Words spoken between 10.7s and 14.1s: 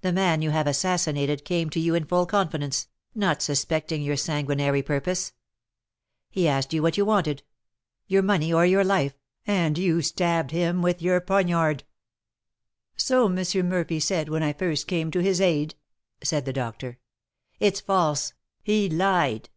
with your poniard." "So M. Murphy